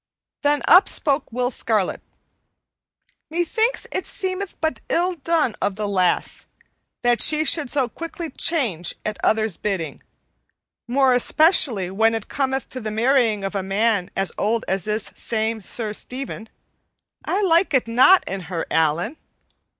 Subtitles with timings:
[0.41, 2.01] Then up spoke Will Scarlet.
[3.29, 6.47] "Methinks it seemeth but ill done of the lass
[7.03, 10.01] that she should so quickly change at others' bidding,
[10.87, 15.11] more especially when it cometh to the marrying of a man as old as this
[15.15, 16.49] same Sir Stephen.
[17.23, 19.17] I like it not in her, Allan."